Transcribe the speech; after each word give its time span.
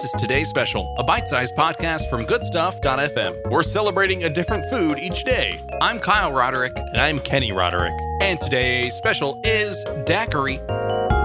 This 0.00 0.14
is 0.14 0.20
today's 0.20 0.48
special, 0.48 0.94
a 0.96 1.02
bite-sized 1.02 1.56
podcast 1.56 2.08
from 2.08 2.24
goodstuff.fm. 2.24 3.50
We're 3.50 3.64
celebrating 3.64 4.22
a 4.22 4.30
different 4.30 4.64
food 4.70 4.96
each 5.00 5.24
day. 5.24 5.60
I'm 5.80 5.98
Kyle 5.98 6.30
Roderick, 6.32 6.72
And 6.76 6.98
I'm 7.00 7.18
Kenny 7.18 7.50
Roderick. 7.50 7.92
and 8.22 8.40
today's 8.40 8.94
special 8.94 9.40
is 9.42 9.82
daiquiri. 10.06 10.58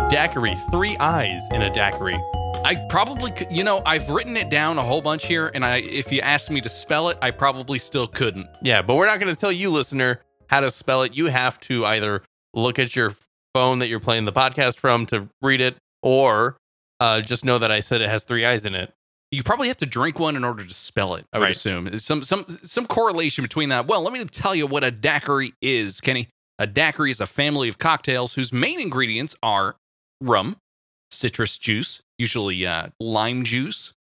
Daiquiri, 0.09 0.55
three 0.71 0.97
eyes 0.99 1.39
in 1.51 1.61
a 1.61 1.69
daiquiri. 1.71 2.19
I 2.65 2.75
probably, 2.89 3.29
could, 3.29 3.51
you 3.51 3.63
know, 3.63 3.83
I've 3.85 4.09
written 4.09 4.35
it 4.35 4.49
down 4.49 4.79
a 4.79 4.83
whole 4.83 5.01
bunch 5.03 5.27
here, 5.27 5.51
and 5.53 5.63
I, 5.63 5.77
if 5.77 6.11
you 6.11 6.21
asked 6.21 6.49
me 6.49 6.59
to 6.61 6.69
spell 6.69 7.09
it, 7.09 7.17
I 7.21 7.29
probably 7.29 7.77
still 7.77 8.07
couldn't. 8.07 8.47
Yeah, 8.63 8.81
but 8.81 8.95
we're 8.95 9.05
not 9.05 9.19
going 9.19 9.31
to 9.33 9.39
tell 9.39 9.51
you, 9.51 9.69
listener, 9.69 10.21
how 10.47 10.61
to 10.61 10.71
spell 10.71 11.03
it. 11.03 11.13
You 11.13 11.27
have 11.27 11.59
to 11.61 11.85
either 11.85 12.23
look 12.55 12.79
at 12.79 12.95
your 12.95 13.13
phone 13.53 13.77
that 13.79 13.87
you're 13.89 13.99
playing 13.99 14.25
the 14.25 14.33
podcast 14.33 14.77
from 14.79 15.05
to 15.07 15.29
read 15.43 15.61
it, 15.61 15.77
or 16.01 16.57
uh, 16.99 17.21
just 17.21 17.43
know 17.45 17.59
that 17.59 17.71
I 17.71 17.79
said 17.79 18.01
it 18.01 18.09
has 18.09 18.23
three 18.23 18.45
eyes 18.45 18.65
in 18.65 18.75
it. 18.75 18.93
You 19.31 19.41
probably 19.43 19.67
have 19.67 19.77
to 19.77 19.85
drink 19.87 20.19
one 20.19 20.35
in 20.35 20.43
order 20.43 20.63
to 20.63 20.73
spell 20.73 21.15
it. 21.15 21.25
I 21.33 21.39
would 21.39 21.45
Right. 21.45 21.55
assume 21.55 21.97
some 21.97 22.21
some 22.23 22.45
some 22.63 22.85
correlation 22.85 23.41
between 23.43 23.69
that. 23.69 23.87
Well, 23.87 24.01
let 24.03 24.13
me 24.13 24.23
tell 24.25 24.53
you 24.53 24.67
what 24.67 24.83
a 24.83 24.91
daiquiri 24.91 25.53
is, 25.61 25.99
Kenny. 26.01 26.29
A 26.59 26.67
daiquiri 26.67 27.09
is 27.09 27.19
a 27.19 27.25
family 27.25 27.67
of 27.67 27.79
cocktails 27.79 28.35
whose 28.35 28.53
main 28.53 28.79
ingredients 28.79 29.35
are 29.41 29.75
rum, 30.21 30.57
citrus 31.09 31.57
juice, 31.57 32.01
usually 32.19 32.65
uh, 32.65 32.89
lime 32.99 33.43
juice, 33.43 33.93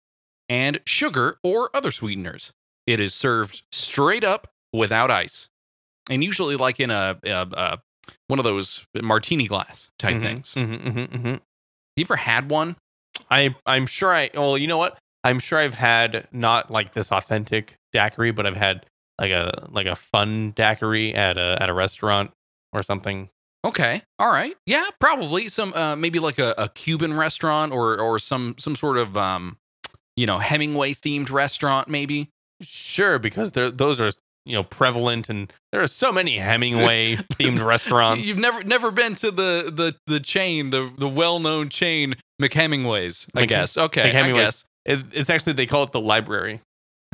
and 0.48 0.80
sugar 0.84 1.38
or 1.44 1.70
other 1.74 1.92
sweeteners. 1.92 2.50
It 2.88 2.98
is 2.98 3.14
served 3.14 3.62
straight 3.70 4.24
up 4.24 4.48
without 4.72 5.12
ice, 5.12 5.46
and 6.10 6.24
usually 6.24 6.56
like 6.56 6.80
in 6.80 6.90
a, 6.90 7.18
a, 7.22 7.46
a 7.52 7.78
one 8.26 8.40
of 8.40 8.44
those 8.44 8.84
martini 9.00 9.46
glass 9.46 9.90
type 9.96 10.16
Mhm, 10.16 10.22
things. 10.22 10.54
mhm, 10.56 10.78
mhm, 10.80 11.08
mhm. 11.08 11.40
You 12.00 12.06
ever 12.06 12.16
had 12.16 12.50
one? 12.50 12.76
I 13.30 13.54
I'm 13.66 13.86
sure 13.86 14.10
I. 14.10 14.30
Well, 14.32 14.56
you 14.56 14.66
know 14.66 14.78
what? 14.78 14.98
I'm 15.22 15.38
sure 15.38 15.58
I've 15.58 15.74
had 15.74 16.26
not 16.32 16.70
like 16.70 16.94
this 16.94 17.12
authentic 17.12 17.76
daiquiri, 17.92 18.30
but 18.30 18.46
I've 18.46 18.56
had 18.56 18.86
like 19.20 19.30
a 19.30 19.68
like 19.70 19.86
a 19.86 19.94
fun 19.94 20.52
daiquiri 20.52 21.14
at 21.14 21.36
a 21.36 21.58
at 21.60 21.68
a 21.68 21.74
restaurant 21.74 22.30
or 22.72 22.82
something. 22.82 23.28
Okay. 23.66 24.00
All 24.18 24.32
right. 24.32 24.56
Yeah, 24.64 24.86
probably 24.98 25.50
some 25.50 25.74
uh 25.74 25.94
maybe 25.94 26.18
like 26.18 26.38
a, 26.38 26.54
a 26.56 26.70
Cuban 26.70 27.12
restaurant 27.12 27.70
or 27.70 28.00
or 28.00 28.18
some 28.18 28.54
some 28.58 28.76
sort 28.76 28.96
of 28.96 29.14
um 29.18 29.58
you 30.16 30.26
know, 30.26 30.38
Hemingway 30.38 30.94
themed 30.94 31.30
restaurant 31.30 31.86
maybe. 31.86 32.30
Sure, 32.62 33.18
because 33.18 33.52
those 33.52 34.00
are 34.00 34.10
you 34.44 34.54
know 34.54 34.62
prevalent, 34.64 35.28
and 35.28 35.52
there 35.72 35.82
are 35.82 35.86
so 35.86 36.12
many 36.12 36.38
Hemingway 36.38 37.16
themed 37.34 37.64
restaurants. 37.64 38.22
You've 38.24 38.38
never 38.40 38.62
never 38.64 38.90
been 38.90 39.14
to 39.16 39.30
the 39.30 39.72
the 39.74 39.96
the 40.06 40.20
chain, 40.20 40.70
the 40.70 40.90
the 40.96 41.08
well-known 41.08 41.68
chain 41.68 42.14
McHemingways, 42.40 43.28
I 43.34 43.40
Mc- 43.40 43.48
guess. 43.48 43.76
Okay. 43.76 44.02
I 44.02 44.10
McHemingways. 44.12 44.34
guess. 44.34 44.64
It, 44.84 45.00
it's 45.12 45.30
actually 45.30 45.52
they 45.54 45.66
call 45.66 45.84
it 45.84 45.92
the 45.92 46.00
library. 46.00 46.60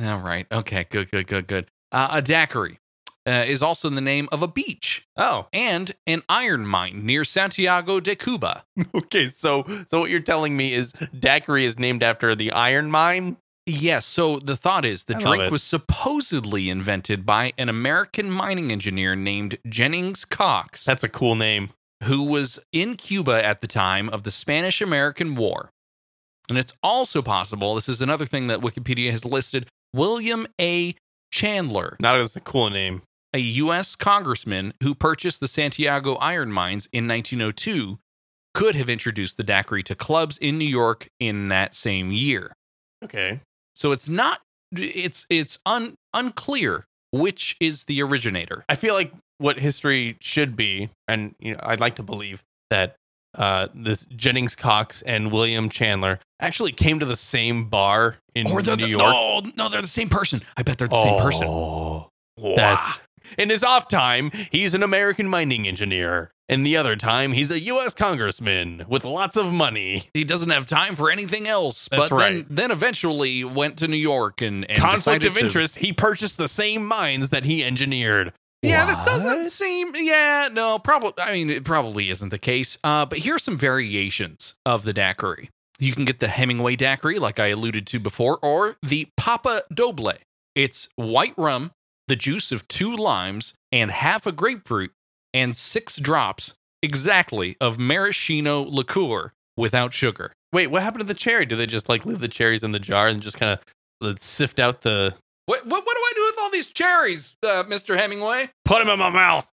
All 0.01 0.19
right. 0.19 0.45
Okay. 0.51 0.85
Good, 0.89 1.11
good, 1.11 1.27
good, 1.27 1.47
good. 1.47 1.67
Uh, 1.91 2.07
a 2.11 2.21
daiquiri 2.21 2.79
uh, 3.25 3.43
is 3.47 3.61
also 3.61 3.89
the 3.89 3.99
name 4.01 4.29
of 4.31 4.41
a 4.43 4.47
beach 4.47 5.05
Oh, 5.17 5.47
and 5.51 5.93
an 6.05 6.21
iron 6.29 6.65
mine 6.65 7.05
near 7.05 7.23
Santiago 7.23 7.99
de 7.99 8.15
Cuba. 8.15 8.63
okay. 8.95 9.27
So 9.27 9.65
so 9.87 9.99
what 9.99 10.09
you're 10.09 10.19
telling 10.21 10.55
me 10.55 10.73
is 10.73 10.93
daiquiri 11.17 11.65
is 11.65 11.77
named 11.79 12.03
after 12.03 12.35
the 12.35 12.51
iron 12.51 12.89
mine. 12.91 13.37
Yes. 13.69 14.05
So 14.05 14.39
the 14.39 14.55
thought 14.55 14.85
is 14.85 15.05
the 15.05 15.17
I 15.17 15.19
drink 15.19 15.51
was 15.51 15.61
supposedly 15.61 16.69
invented 16.69 17.25
by 17.25 17.51
an 17.57 17.67
American 17.69 18.31
mining 18.31 18.71
engineer 18.71 19.13
named 19.15 19.57
Jennings 19.67 20.23
Cox, 20.25 20.85
That's 20.85 21.03
a 21.03 21.09
cool 21.09 21.35
name. 21.35 21.71
who 22.05 22.23
was 22.23 22.59
in 22.71 22.95
Cuba 22.95 23.43
at 23.43 23.59
the 23.61 23.67
time 23.67 24.09
of 24.09 24.23
the 24.23 24.31
Spanish 24.31 24.81
American 24.81 25.35
War. 25.35 25.69
And 26.49 26.57
it's 26.57 26.73
also 26.81 27.21
possible, 27.21 27.75
this 27.75 27.89
is 27.89 27.99
another 28.01 28.25
thing 28.25 28.47
that 28.47 28.61
Wikipedia 28.61 29.11
has 29.11 29.25
listed 29.25 29.67
William 29.93 30.47
A. 30.61 30.95
Chandler, 31.31 31.97
Not 31.99 32.15
as 32.15 32.37
a 32.37 32.39
cool 32.39 32.69
name. 32.69 33.01
a 33.33 33.39
U.S. 33.39 33.97
congressman 33.97 34.73
who 34.81 34.95
purchased 34.95 35.41
the 35.41 35.47
Santiago 35.49 36.15
iron 36.15 36.53
mines 36.53 36.87
in 36.93 37.05
1902, 37.05 37.99
could 38.53 38.75
have 38.75 38.89
introduced 38.89 39.35
the 39.35 39.43
daiquiri 39.43 39.83
to 39.83 39.93
clubs 39.93 40.37
in 40.37 40.57
New 40.57 40.65
York 40.65 41.09
in 41.19 41.49
that 41.49 41.75
same 41.75 42.11
year. 42.13 42.53
Okay. 43.03 43.41
So 43.77 43.91
it's 43.91 44.09
not 44.09 44.41
it's 44.71 45.25
it's 45.29 45.59
un, 45.65 45.93
unclear 46.13 46.85
which 47.11 47.55
is 47.59 47.85
the 47.85 48.01
originator. 48.01 48.65
I 48.67 48.75
feel 48.75 48.93
like 48.93 49.11
what 49.37 49.59
history 49.59 50.17
should 50.19 50.55
be, 50.55 50.89
and 51.07 51.35
you 51.39 51.53
know, 51.53 51.59
I'd 51.63 51.79
like 51.79 51.95
to 51.95 52.03
believe 52.03 52.43
that 52.69 52.95
uh, 53.37 53.67
this 53.73 54.05
Jennings 54.15 54.55
Cox 54.55 55.01
and 55.03 55.31
William 55.31 55.69
Chandler 55.69 56.19
actually 56.39 56.71
came 56.71 56.99
to 56.99 57.05
the 57.05 57.15
same 57.15 57.69
bar 57.69 58.17
in 58.35 58.47
Or 58.49 58.61
New 58.61 58.75
the, 58.75 58.89
York. 58.89 59.01
no, 59.03 59.41
no, 59.55 59.69
they're 59.69 59.81
the 59.81 59.87
same 59.87 60.09
person. 60.09 60.41
I 60.57 60.63
bet 60.63 60.79
they're 60.79 60.87
the 60.87 61.01
same 61.01 61.21
person. 61.21 61.47
Oh, 61.47 62.09
Wow. 62.37 62.53
That's 62.55 62.99
in 63.37 63.49
his 63.49 63.63
off 63.63 63.87
time, 63.87 64.31
he's 64.51 64.73
an 64.73 64.83
American 64.83 65.27
mining 65.27 65.67
engineer. 65.67 66.31
And 66.49 66.65
the 66.65 66.77
other 66.77 66.95
time, 66.95 67.33
he's 67.33 67.51
a 67.51 67.59
U.S. 67.59 67.93
congressman 67.93 68.85
with 68.87 69.03
lots 69.03 69.35
of 69.35 69.51
money. 69.51 70.09
he 70.13 70.23
doesn't 70.23 70.49
have 70.49 70.65
time 70.65 70.95
for 70.95 71.11
anything 71.11 71.47
else. 71.47 71.89
That's 71.91 72.09
but 72.09 72.15
right. 72.15 72.47
then, 72.47 72.55
then 72.55 72.71
eventually 72.71 73.43
went 73.43 73.77
to 73.79 73.87
New 73.87 73.97
York 73.97 74.41
and, 74.41 74.69
and 74.69 74.79
Conflict 74.79 75.25
of 75.25 75.33
to- 75.33 75.43
interest. 75.43 75.77
He 75.77 75.91
purchased 75.91 76.37
the 76.37 76.47
same 76.47 76.85
mines 76.85 77.29
that 77.29 77.43
he 77.43 77.63
engineered. 77.63 78.31
Yeah, 78.63 78.85
this 78.85 79.01
doesn't 79.03 79.49
seem. 79.51 79.91
Yeah, 79.95 80.49
no, 80.51 80.79
probably. 80.79 81.21
I 81.21 81.33
mean, 81.33 81.49
it 81.49 81.63
probably 81.63 82.09
isn't 82.09 82.29
the 82.29 82.39
case. 82.39 82.77
Uh, 82.83 83.05
but 83.05 83.19
here's 83.19 83.43
some 83.43 83.57
variations 83.57 84.55
of 84.65 84.83
the 84.83 84.93
daiquiri. 84.93 85.49
You 85.79 85.93
can 85.93 86.05
get 86.05 86.19
the 86.19 86.27
Hemingway 86.27 86.75
daiquiri, 86.75 87.19
like 87.19 87.39
I 87.39 87.47
alluded 87.47 87.85
to 87.87 87.99
before, 87.99 88.39
or 88.41 88.77
the 88.81 89.09
Papa 89.15 89.61
Doble. 89.71 90.13
It's 90.55 90.89
white 90.95 91.35
rum, 91.37 91.71
the 92.07 92.15
juice 92.15 92.51
of 92.51 92.67
two 92.67 92.95
limes, 92.95 93.53
and 93.71 93.91
half 93.91 94.25
a 94.25 94.31
grapefruit, 94.31 94.91
and 95.37 95.55
six 95.55 95.97
drops 95.97 96.53
exactly 96.83 97.55
of 97.61 97.77
maraschino 97.79 98.61
liqueur 98.63 99.33
without 99.55 99.93
sugar. 99.93 100.33
Wait, 100.53 100.67
what 100.67 100.81
happened 100.83 101.01
to 101.01 101.07
the 101.07 101.13
cherry? 101.13 101.45
Do 101.45 101.55
they 101.55 101.65
just 101.65 101.89
like 101.89 102.05
leave 102.05 102.19
the 102.19 102.27
cherries 102.27 102.63
in 102.63 102.71
the 102.71 102.79
jar 102.79 103.07
and 103.07 103.21
just 103.21 103.37
kind 103.37 103.59
of 104.01 104.19
sift 104.19 104.59
out 104.59 104.81
the? 104.81 105.13
What, 105.45 105.65
what, 105.65 105.85
what 105.85 105.95
do 105.95 106.01
I 106.01 106.11
do 106.15 106.25
with 106.25 106.35
all 106.39 106.51
these 106.51 106.67
cherries, 106.67 107.35
uh, 107.43 107.63
Mr. 107.63 107.97
Hemingway? 107.97 108.49
Put 108.65 108.79
them 108.79 108.89
in 108.89 108.99
my 108.99 109.09
mouth. 109.09 109.49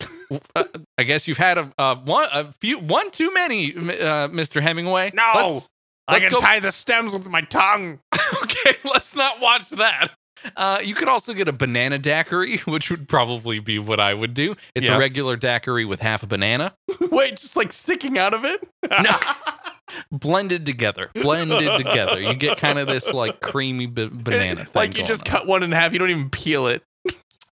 uh, 0.56 0.64
I 0.96 1.02
guess 1.02 1.26
you've 1.28 1.38
had 1.38 1.58
a, 1.58 1.72
a 1.78 1.96
one 1.96 2.28
a 2.32 2.52
few 2.60 2.78
one 2.78 3.10
too 3.10 3.32
many, 3.34 3.74
uh, 3.74 4.28
Mr. 4.28 4.60
Hemingway. 4.62 5.10
No, 5.14 5.32
Let's- 5.34 5.68
I 6.06 6.12
let's 6.14 6.24
can 6.24 6.32
go- 6.32 6.40
tie 6.40 6.60
the 6.60 6.72
stems 6.72 7.12
with 7.12 7.26
my 7.28 7.42
tongue. 7.42 8.00
okay, 8.42 8.72
let's 8.84 9.14
not 9.14 9.40
watch 9.40 9.68
that. 9.70 10.08
Uh, 10.56 10.78
you 10.82 10.94
could 10.94 11.08
also 11.08 11.32
get 11.34 11.48
a 11.48 11.52
banana 11.52 11.98
daiquiri, 11.98 12.58
which 12.66 12.90
would 12.90 13.08
probably 13.08 13.58
be 13.58 13.78
what 13.78 14.00
I 14.00 14.14
would 14.14 14.34
do. 14.34 14.54
It's 14.74 14.86
Yeah. 14.88 14.96
a 14.96 14.98
regular 14.98 15.36
daiquiri 15.36 15.84
with 15.84 16.00
half 16.00 16.22
a 16.22 16.26
banana, 16.26 16.74
Wait, 17.10 17.36
just 17.36 17.56
like 17.56 17.72
sticking 17.72 18.18
out 18.18 18.34
of 18.34 18.44
it? 18.44 18.68
No. 18.88 19.16
blended 20.12 20.66
together. 20.66 21.10
Blended 21.14 21.76
together, 21.78 22.20
you 22.20 22.34
get 22.34 22.58
kind 22.58 22.78
of 22.78 22.86
this 22.88 23.12
like 23.12 23.40
creamy 23.40 23.86
b- 23.86 24.08
banana. 24.12 24.64
thing 24.64 24.72
like 24.74 24.96
you 24.96 25.04
just 25.04 25.22
on. 25.22 25.30
cut 25.38 25.46
one 25.46 25.62
in 25.62 25.72
half. 25.72 25.92
You 25.92 25.98
don't 25.98 26.10
even 26.10 26.30
peel 26.30 26.66
it. 26.66 26.82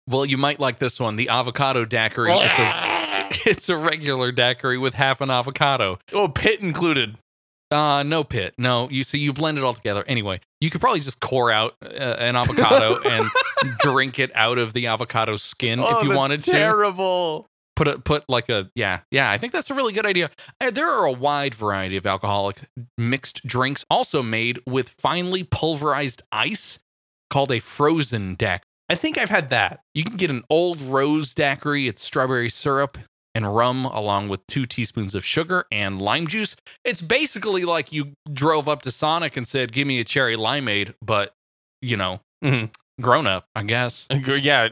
Well, 0.08 0.26
you 0.26 0.38
might 0.38 0.60
like 0.60 0.80
this 0.80 1.00
one, 1.00 1.16
the 1.18 1.30
avocado 1.30 1.86
daiquiri. 1.86 2.32
It's 2.34 2.60
a 2.60 3.50
it's 3.50 3.70
a 3.70 3.78
regular 3.78 4.32
daiquiri 4.32 4.78
with 4.78 4.96
half 4.96 5.22
an 5.22 5.30
avocado. 5.30 6.00
oh, 6.14 6.28
pit 6.28 6.62
included. 6.62 7.18
Uh, 7.72 8.02
no 8.04 8.24
pit. 8.24 8.56
No, 8.58 8.90
you 8.90 9.04
see, 9.04 9.20
you 9.20 9.32
blend 9.34 9.60
it 9.60 9.64
all 9.64 9.74
together. 9.76 10.04
Anyway, 10.08 10.40
you 10.62 10.70
could 10.70 10.81
probably 10.81 11.00
just 11.00 11.20
core 11.20 11.52
out 11.52 11.75
uh, 11.84 11.88
an 11.88 12.36
avocado 12.36 13.02
and 13.06 13.30
drink 13.80 14.20
it 14.20 14.31
out 14.36 14.58
of 14.58 14.74
the 14.74 14.88
avocado 14.88 15.36
skin 15.36 15.80
oh, 15.80 16.00
if 16.00 16.03
you 16.03 16.16
wanted 16.16 16.40
to. 16.42 16.52
terrible. 16.52 17.47
Put 17.75 17.88
a 17.88 17.97
put 18.00 18.25
like 18.28 18.50
a 18.50 18.69
yeah 18.75 19.02
yeah. 19.09 19.31
I 19.31 19.38
think 19.38 19.53
that's 19.53 19.69
a 19.69 19.74
really 19.74 19.94
good 19.94 20.06
idea. 20.06 20.30
Uh, 20.59 20.69
there 20.69 20.90
are 20.90 21.06
a 21.06 21.14
wide 21.14 21.56
variety 21.56 21.96
of 21.96 22.06
alcoholic 22.06 22.58
mixed 22.98 23.48
drinks, 23.48 23.86
also 23.89 24.22
made 24.22 24.60
with 24.68 24.89
finely 24.89 25.45
pulverized 25.45 26.22
ice, 26.31 26.80
called 27.30 27.51
a 27.51 27.60
frozen 27.60 28.36
daiquiri. 28.36 28.63
I 28.89 28.95
think 28.95 29.18
I've 29.18 29.30
had 29.30 29.50
that. 29.51 29.81
You 29.94 30.04
can 30.04 30.18
get 30.18 30.31
an 30.31 30.44
old 30.50 30.81
rose 30.81 31.34
daiquiri. 31.36 31.88
It's 31.88 32.01
strawberry 32.01 32.50
syrup 32.50 32.98
and 33.36 33.56
rum, 33.56 33.86
along 33.86 34.30
with 34.30 34.46
two 34.48 34.66
teaspoons 34.66 35.14
of 35.16 35.26
sugar 35.26 35.66
and 35.72 36.02
lime 36.02 36.28
juice. 36.28 36.56
It's 36.84 37.02
basically 37.02 37.64
like 37.66 37.92
you 37.92 38.14
drove 38.31 38.68
up 38.68 38.81
to 38.84 38.92
Sonic 38.92 39.38
and 39.38 39.48
said, 39.48 39.72
"Give 39.72 39.88
me 39.88 40.00
a 40.00 40.04
cherry 40.04 40.36
limeade," 40.36 40.94
but 41.02 41.34
you 41.81 41.96
know, 41.96 42.22
Mhm. 42.44 42.72
grown 43.02 43.28
up, 43.28 43.46
I 43.56 43.64
guess. 43.64 44.08
Yeah, 44.12 44.70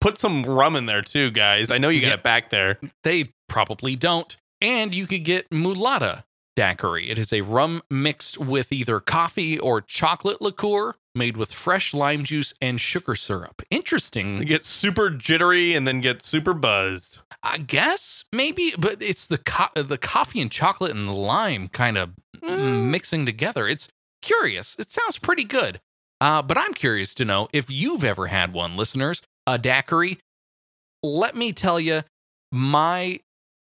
put 0.00 0.18
some 0.18 0.42
rum 0.44 0.76
in 0.76 0.86
there 0.86 1.02
too, 1.02 1.30
guys. 1.30 1.70
I 1.70 1.78
know 1.78 1.88
you 1.88 2.00
got 2.00 2.08
Yeah. 2.08 2.14
it 2.14 2.22
back 2.22 2.50
there. 2.50 2.78
They 3.02 3.32
probably 3.48 3.96
don't. 3.96 4.36
And 4.60 4.94
you 4.94 5.06
could 5.06 5.24
get 5.24 5.48
mulata 5.50 6.24
daiquiri. 6.56 7.08
It 7.10 7.18
is 7.18 7.32
a 7.32 7.40
rum 7.42 7.82
mixed 7.90 8.38
with 8.38 8.72
either 8.72 9.00
coffee 9.00 9.58
or 9.58 9.80
chocolate 9.80 10.40
liqueur 10.42 10.94
made 11.18 11.36
with 11.36 11.52
fresh 11.52 11.92
lime 11.92 12.24
juice 12.24 12.54
and 12.62 12.80
sugar 12.80 13.14
syrup. 13.14 13.60
Interesting. 13.70 14.38
get 14.40 14.64
super 14.64 15.10
jittery 15.10 15.74
and 15.74 15.86
then 15.86 16.00
get 16.00 16.22
super 16.22 16.54
buzzed. 16.54 17.18
I 17.42 17.58
guess 17.58 18.24
maybe, 18.32 18.72
but 18.78 19.02
it's 19.02 19.26
the 19.26 19.38
co- 19.38 19.82
the 19.82 19.98
coffee 19.98 20.40
and 20.40 20.50
chocolate 20.50 20.92
and 20.96 21.06
the 21.08 21.12
lime 21.12 21.68
kind 21.68 21.98
of 21.98 22.10
Mm. 22.40 22.84
mixing 22.90 23.26
together. 23.26 23.66
It's 23.68 23.88
curious. 24.22 24.76
It 24.78 24.90
sounds 24.92 25.18
pretty 25.18 25.44
good. 25.44 25.80
Uh, 26.20 26.40
but 26.42 26.56
I'm 26.56 26.72
curious 26.72 27.14
to 27.14 27.24
know 27.24 27.48
if 27.52 27.68
you've 27.70 28.04
ever 28.04 28.28
had 28.28 28.52
one, 28.52 28.76
listeners, 28.76 29.22
a 29.46 29.58
daiquiri. 29.58 30.18
Let 31.02 31.34
me 31.36 31.52
tell 31.52 31.78
you, 31.80 32.02
my 32.52 33.20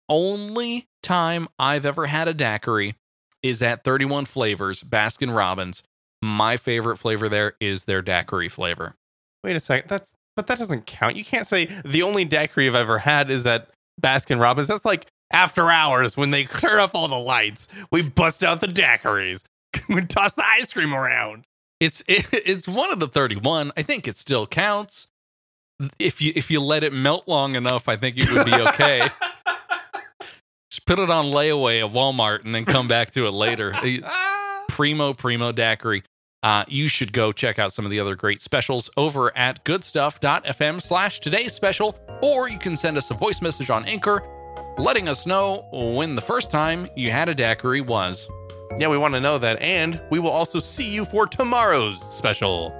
only 0.09 0.87
time 1.03 1.47
I've 1.59 1.85
ever 1.85 2.07
had 2.07 2.27
a 2.27 2.33
daiquiri 2.33 2.95
is 3.43 3.61
at 3.61 3.83
31 3.83 4.25
Flavors, 4.25 4.83
Baskin 4.83 5.35
Robbins. 5.35 5.83
My 6.21 6.57
favorite 6.57 6.97
flavor 6.97 7.27
there 7.29 7.53
is 7.59 7.85
their 7.85 8.01
daiquiri 8.01 8.49
flavor. 8.49 8.95
Wait 9.43 9.55
a 9.55 9.59
second. 9.59 9.89
That's 9.89 10.13
but 10.35 10.47
that 10.47 10.57
doesn't 10.57 10.85
count. 10.85 11.15
You 11.15 11.25
can't 11.25 11.47
say 11.47 11.65
the 11.83 12.03
only 12.03 12.25
daiquiri 12.25 12.67
I've 12.67 12.75
ever 12.75 12.99
had 12.99 13.29
is 13.29 13.45
at 13.45 13.69
Baskin 14.01 14.39
Robbins. 14.39 14.67
That's 14.67 14.85
like 14.85 15.07
after 15.31 15.69
hours 15.69 16.15
when 16.15 16.31
they 16.31 16.43
turn 16.45 16.79
off 16.79 16.95
all 16.95 17.07
the 17.07 17.15
lights. 17.15 17.67
We 17.91 18.01
bust 18.01 18.43
out 18.43 18.61
the 18.61 18.67
daiquiris. 18.67 19.43
we 19.89 20.05
toss 20.05 20.33
the 20.33 20.45
ice 20.45 20.73
cream 20.73 20.93
around. 20.93 21.45
It's 21.79 22.01
it, 22.07 22.27
it's 22.33 22.67
one 22.67 22.91
of 22.91 22.99
the 22.99 23.07
31. 23.07 23.71
I 23.75 23.81
think 23.81 24.07
it 24.07 24.17
still 24.17 24.47
counts. 24.47 25.07
If 25.97 26.21
you 26.21 26.31
if 26.35 26.51
you 26.51 26.59
let 26.61 26.83
it 26.83 26.93
melt 26.93 27.27
long 27.27 27.55
enough, 27.55 27.89
I 27.89 27.95
think 27.95 28.17
it 28.17 28.31
would 28.31 28.45
be 28.45 28.53
okay. 28.53 29.09
Just 30.69 30.85
put 30.85 30.99
it 30.99 31.09
on 31.09 31.25
layaway 31.25 31.83
at 31.83 31.91
Walmart 31.91 32.45
and 32.45 32.53
then 32.53 32.65
come 32.65 32.87
back 32.87 33.11
to 33.11 33.25
it 33.25 33.31
later. 33.31 33.73
primo 34.69 35.13
primo 35.13 35.51
daiquiri. 35.51 36.03
Uh, 36.43 36.65
you 36.67 36.87
should 36.87 37.13
go 37.13 37.31
check 37.31 37.59
out 37.59 37.71
some 37.71 37.85
of 37.85 37.91
the 37.91 37.99
other 37.99 38.15
great 38.15 38.41
specials 38.41 38.89
over 38.97 39.35
at 39.37 39.63
goodstuff.fm 39.63 40.81
slash 40.81 41.19
today's 41.19 41.53
special, 41.53 41.95
or 42.21 42.49
you 42.49 42.57
can 42.57 42.75
send 42.75 42.97
us 42.97 43.11
a 43.11 43.13
voice 43.13 43.41
message 43.41 43.69
on 43.69 43.85
Anchor 43.85 44.23
letting 44.77 45.07
us 45.07 45.25
know 45.25 45.67
when 45.71 46.15
the 46.15 46.21
first 46.21 46.49
time 46.49 46.87
you 46.95 47.11
had 47.11 47.29
a 47.29 47.35
daiquiri 47.35 47.81
was. 47.81 48.27
Yeah, 48.77 48.87
we 48.87 48.97
want 48.97 49.13
to 49.13 49.19
know 49.19 49.37
that. 49.37 49.61
And 49.61 50.01
we 50.09 50.19
will 50.19 50.31
also 50.31 50.59
see 50.59 50.91
you 50.91 51.05
for 51.05 51.27
tomorrow's 51.27 52.01
special. 52.13 52.71